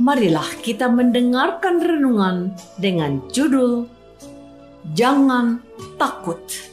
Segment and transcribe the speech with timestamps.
[0.00, 3.84] marilah kita mendengarkan renungan dengan judul
[4.96, 5.60] Jangan
[6.00, 6.69] Takut.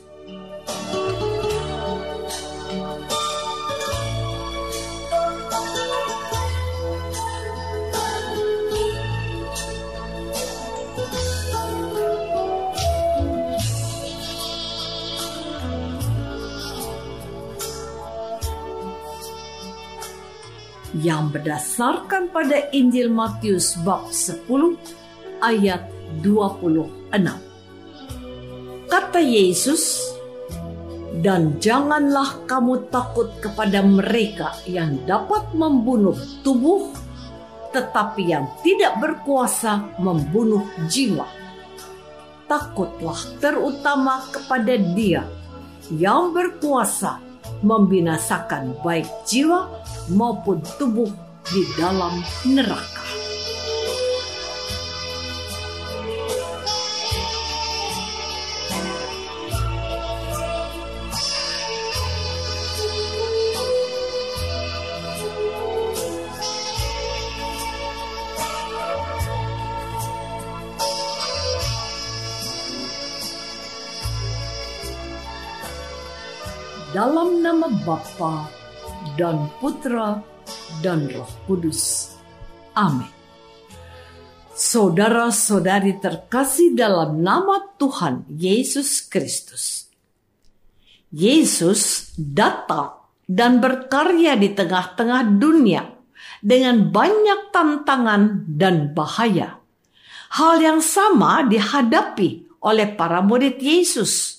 [21.02, 24.46] Yang berdasarkan pada Injil Matius bab 10
[25.44, 25.86] ayat
[26.24, 27.14] 26.
[28.88, 30.00] Kata Yesus,
[31.20, 36.16] dan janganlah kamu takut kepada mereka yang dapat membunuh
[36.46, 36.94] tubuh,
[37.74, 41.26] tetapi yang tidak berkuasa membunuh jiwa.
[42.48, 45.28] Takutlah terutama kepada Dia
[45.92, 47.27] yang berkuasa
[47.62, 49.70] membinasakan baik jiwa
[50.14, 51.10] maupun tubuh
[51.48, 52.97] di dalam neraka.
[77.48, 78.52] Nama Bapa
[79.16, 80.20] dan Putra
[80.84, 82.12] dan Roh Kudus.
[82.76, 83.08] Amin.
[84.52, 89.88] Saudara-saudari terkasih dalam nama Tuhan Yesus Kristus.
[91.08, 95.88] Yesus datang dan berkarya di tengah-tengah dunia
[96.44, 99.64] dengan banyak tantangan dan bahaya.
[100.36, 104.37] Hal yang sama dihadapi oleh para murid Yesus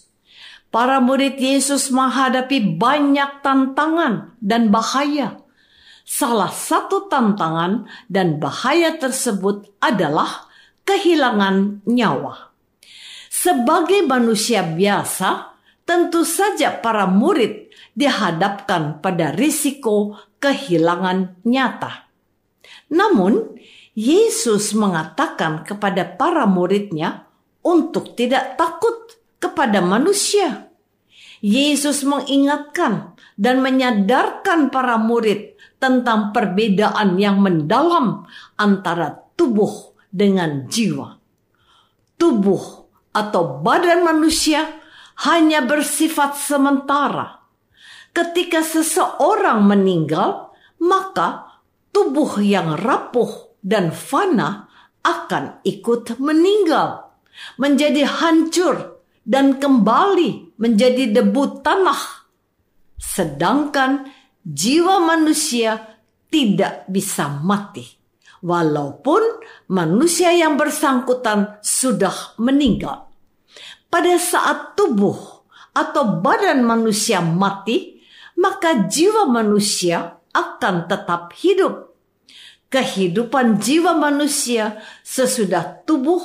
[0.69, 5.41] para murid Yesus menghadapi banyak tantangan dan bahaya.
[6.09, 10.49] Salah satu tantangan dan bahaya tersebut adalah
[10.89, 12.49] kehilangan nyawa.
[13.29, 15.53] Sebagai manusia biasa,
[15.84, 22.09] tentu saja para murid dihadapkan pada risiko kehilangan nyata.
[22.89, 23.61] Namun,
[23.93, 27.29] Yesus mengatakan kepada para muridnya
[27.61, 30.71] untuk tidak takut kepada manusia.
[31.38, 38.26] Yesus mengingatkan dan menyadarkan para murid tentang perbedaan yang mendalam
[38.59, 41.23] antara tubuh dengan jiwa.
[42.19, 44.67] Tubuh atau badan manusia
[45.23, 47.46] hanya bersifat sementara.
[48.11, 50.50] Ketika seseorang meninggal,
[50.82, 51.62] maka
[51.94, 54.67] tubuh yang rapuh dan fana
[55.06, 57.14] akan ikut meninggal,
[57.55, 58.98] menjadi hancur
[59.28, 62.25] dan kembali menjadi debu tanah.
[62.96, 64.08] Sedangkan
[64.40, 66.00] jiwa manusia
[66.32, 67.84] tidak bisa mati.
[68.40, 69.20] Walaupun
[69.69, 73.12] manusia yang bersangkutan sudah meninggal.
[73.92, 75.44] Pada saat tubuh
[75.76, 78.00] atau badan manusia mati,
[78.40, 81.88] maka jiwa manusia akan tetap hidup.
[82.69, 86.20] kehidupan jiwa manusia sesudah tubuh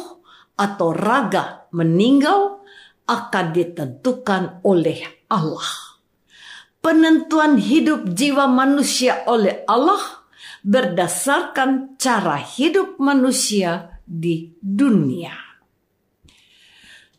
[0.59, 2.62] atau raga meninggal
[3.07, 5.99] akan ditentukan oleh Allah.
[6.83, 10.23] Penentuan hidup jiwa manusia oleh Allah
[10.63, 15.31] berdasarkan cara hidup manusia di dunia.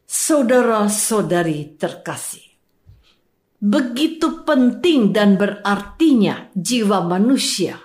[0.04, 2.44] Saudara-saudari terkasih,
[3.60, 7.80] begitu penting dan berartinya jiwa manusia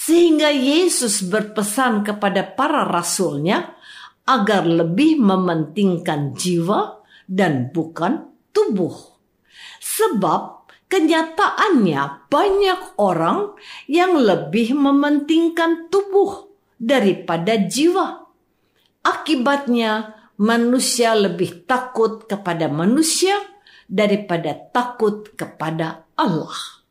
[0.00, 3.76] sehingga Yesus berpesan kepada para rasulnya
[4.24, 6.99] agar lebih mementingkan jiwa
[7.30, 9.22] dan bukan tubuh.
[9.78, 13.54] Sebab kenyataannya banyak orang
[13.86, 18.26] yang lebih mementingkan tubuh daripada jiwa.
[19.06, 23.38] Akibatnya manusia lebih takut kepada manusia
[23.86, 26.82] daripada takut kepada Allah.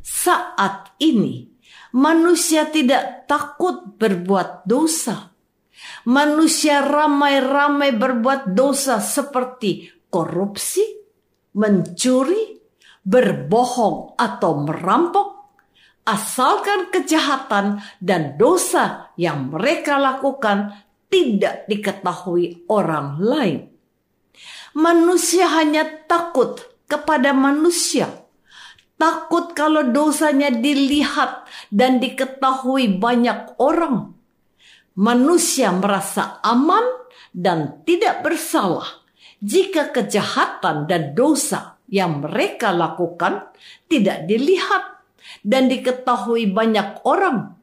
[0.00, 1.54] Saat ini
[1.94, 5.30] Manusia tidak takut berbuat dosa.
[6.06, 10.84] Manusia ramai-ramai berbuat dosa seperti korupsi,
[11.58, 12.60] mencuri,
[13.02, 15.28] berbohong atau merampok,
[16.06, 23.58] asalkan kejahatan dan dosa yang mereka lakukan tidak diketahui orang lain.
[24.74, 26.58] Manusia hanya takut
[26.90, 28.24] kepada manusia
[29.04, 34.13] takut kalau dosanya dilihat dan diketahui banyak orang.
[34.94, 36.86] Manusia merasa aman
[37.34, 39.02] dan tidak bersalah
[39.42, 43.50] jika kejahatan dan dosa yang mereka lakukan
[43.90, 45.02] tidak dilihat
[45.42, 47.58] dan diketahui banyak orang.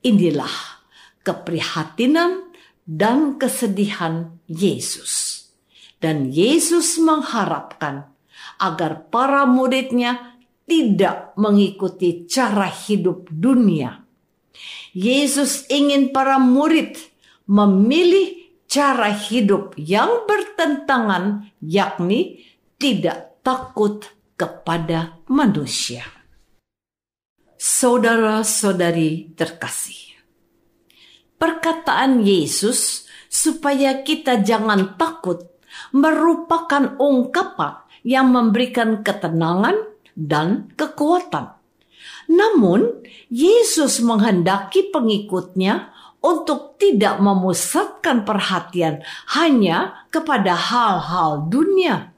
[0.00, 0.80] Inilah
[1.20, 2.48] keprihatinan
[2.88, 5.44] dan kesedihan Yesus.
[6.00, 8.08] Dan Yesus mengharapkan
[8.56, 13.99] agar para muridnya tidak mengikuti cara hidup dunia.
[14.90, 16.98] Yesus ingin para murid
[17.46, 22.46] memilih cara hidup yang bertentangan, yakni
[22.78, 26.06] tidak takut kepada manusia.
[27.60, 30.16] Saudara-saudari terkasih,
[31.36, 35.44] perkataan Yesus supaya kita jangan takut
[35.92, 39.76] merupakan ungkapan yang memberikan ketenangan
[40.16, 41.59] dan kekuatan.
[42.30, 45.90] Namun, Yesus menghendaki pengikutnya
[46.22, 49.02] untuk tidak memusatkan perhatian
[49.34, 52.14] hanya kepada hal-hal dunia.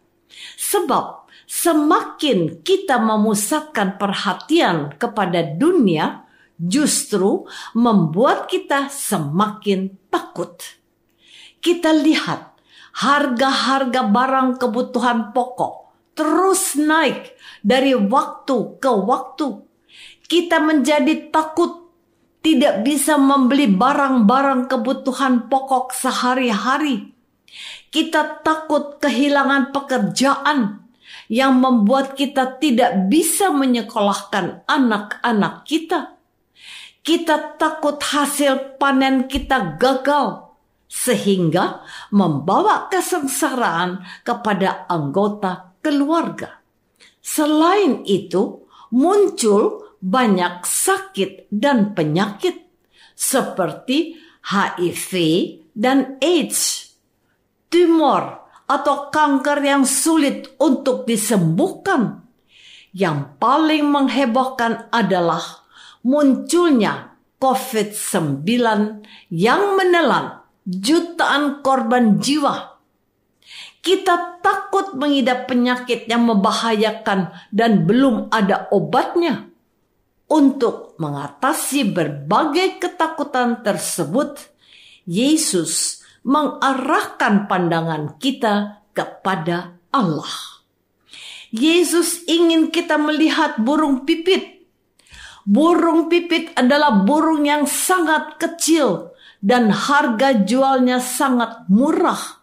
[0.60, 6.28] Sebab semakin kita memusatkan perhatian kepada dunia,
[6.60, 10.60] justru membuat kita semakin takut.
[11.62, 12.52] Kita lihat
[13.00, 15.82] harga-harga barang kebutuhan pokok
[16.12, 17.32] terus naik
[17.64, 19.71] dari waktu ke waktu.
[20.26, 21.82] Kita menjadi takut
[22.42, 27.14] tidak bisa membeli barang-barang kebutuhan pokok sehari-hari.
[27.92, 30.82] Kita takut kehilangan pekerjaan
[31.28, 36.18] yang membuat kita tidak bisa menyekolahkan anak-anak kita.
[37.02, 40.54] Kita takut hasil panen kita gagal
[40.86, 41.82] sehingga
[42.12, 46.62] membawa kesengsaraan kepada anggota keluarga.
[47.18, 52.58] Selain itu, muncul banyak sakit dan penyakit
[53.14, 55.12] seperti HIV
[55.78, 56.90] dan AIDS,
[57.70, 62.26] tumor atau kanker yang sulit untuk disembuhkan.
[62.92, 65.64] Yang paling menghebohkan adalah
[66.04, 68.44] munculnya COVID-19
[69.32, 72.76] yang menelan jutaan korban jiwa.
[73.82, 79.51] Kita takut mengidap penyakit yang membahayakan dan belum ada obatnya.
[80.32, 84.40] Untuk mengatasi berbagai ketakutan tersebut,
[85.04, 90.64] Yesus mengarahkan pandangan kita kepada Allah.
[91.52, 94.64] Yesus ingin kita melihat burung pipit.
[95.44, 99.12] Burung pipit adalah burung yang sangat kecil
[99.44, 102.40] dan harga jualnya sangat murah.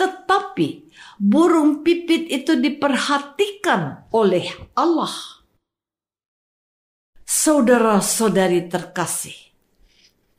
[0.00, 0.88] Tetapi
[1.20, 5.37] burung pipit itu diperhatikan oleh Allah.
[7.28, 9.36] Saudara-saudari terkasih,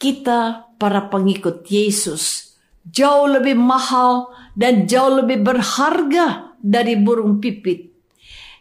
[0.02, 7.94] kita para pengikut Yesus jauh lebih mahal dan jauh lebih berharga dari burung pipit.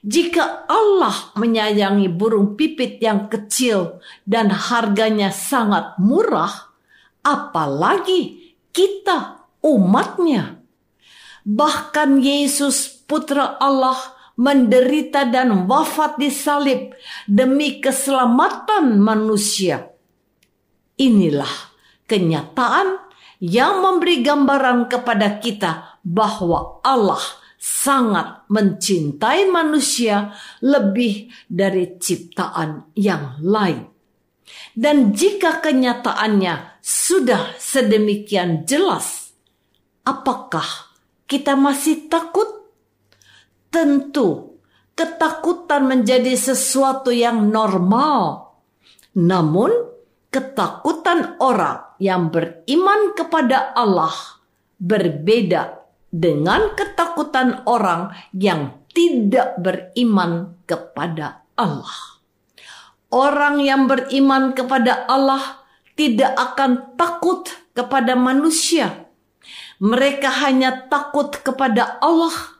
[0.04, 6.68] Jika Allah menyayangi burung pipit yang kecil dan harganya sangat murah,
[7.24, 10.60] apalagi kita umatnya.
[11.48, 16.94] Bahkan Yesus putra Allah menderita dan wafat di salib
[17.26, 19.90] demi keselamatan manusia.
[20.94, 21.74] Inilah
[22.06, 23.02] kenyataan
[23.42, 27.22] yang memberi gambaran kepada kita bahwa Allah
[27.58, 30.30] sangat mencintai manusia
[30.62, 33.90] lebih dari ciptaan yang lain.
[34.72, 39.34] Dan jika kenyataannya sudah sedemikian jelas,
[40.06, 40.94] apakah
[41.26, 42.57] kita masih takut?
[43.68, 44.58] Tentu,
[44.96, 48.50] ketakutan menjadi sesuatu yang normal.
[49.14, 49.70] Namun,
[50.28, 54.14] ketakutan orang yang beriman kepada Allah
[54.78, 62.18] berbeda dengan ketakutan orang yang tidak beriman kepada Allah.
[63.08, 65.64] Orang yang beriman kepada Allah
[65.96, 69.08] tidak akan takut kepada manusia.
[69.80, 72.57] Mereka hanya takut kepada Allah.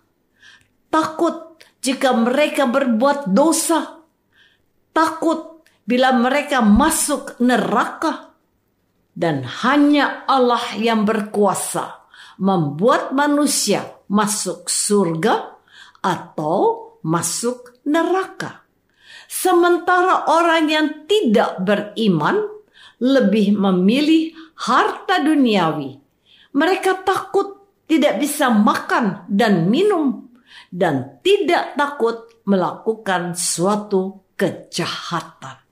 [0.88, 4.00] Takut jika mereka berbuat dosa.
[4.92, 8.36] Takut bila mereka masuk neraka.
[9.18, 12.06] Dan hanya Allah yang berkuasa
[12.38, 15.58] membuat manusia masuk surga
[15.98, 18.62] atau masuk neraka.
[19.26, 22.46] Sementara orang yang tidak beriman
[23.02, 25.98] lebih memilih harta duniawi.
[26.54, 27.58] Mereka takut
[27.90, 30.27] tidak bisa makan dan minum
[30.68, 35.68] dan tidak takut melakukan suatu kejahatan.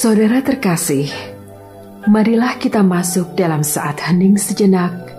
[0.00, 1.12] Saudara terkasih,
[2.08, 5.09] marilah kita masuk dalam saat hening sejenak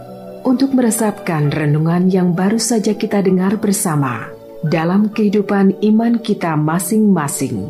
[0.41, 4.29] untuk meresapkan renungan yang baru saja kita dengar bersama
[4.65, 7.65] dalam kehidupan iman kita masing-masing.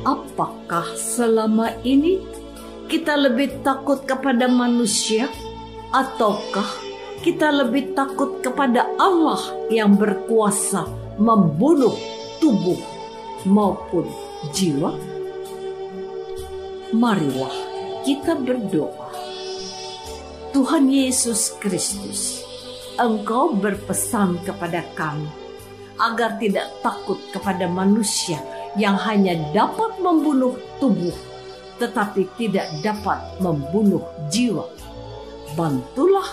[0.00, 2.39] Apakah selama ini
[2.90, 5.30] kita lebih takut kepada manusia
[5.94, 6.66] ataukah
[7.22, 9.38] kita lebih takut kepada Allah
[9.70, 11.94] yang berkuasa membunuh
[12.42, 12.82] tubuh
[13.46, 14.10] maupun
[14.50, 14.90] jiwa?
[16.90, 17.54] Marilah
[18.02, 19.14] kita berdoa.
[20.50, 22.42] Tuhan Yesus Kristus,
[22.98, 25.30] Engkau berpesan kepada kami
[25.94, 28.42] agar tidak takut kepada manusia
[28.74, 31.14] yang hanya dapat membunuh tubuh,
[31.80, 34.68] tetapi tidak dapat membunuh jiwa.
[35.56, 36.28] Bantulah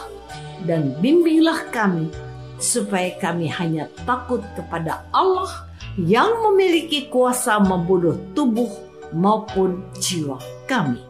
[0.68, 2.12] dan bimbinglah kami,
[2.60, 8.70] supaya kami hanya takut kepada Allah yang memiliki kuasa membunuh tubuh
[9.16, 10.38] maupun jiwa
[10.68, 11.02] kami.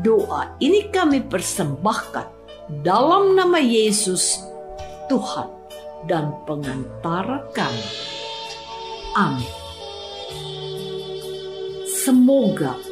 [0.00, 2.24] Doa ini kami persembahkan
[2.80, 4.40] dalam nama Yesus,
[5.12, 5.50] Tuhan
[6.08, 7.86] dan pengantara kami.
[9.12, 9.52] Amin.
[11.84, 12.91] Semoga